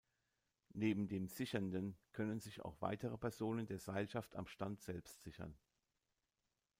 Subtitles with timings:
[0.73, 5.55] Neben dem Sichernden können sich auch weitere Personen der Seilschaft am Stand selbst sichern.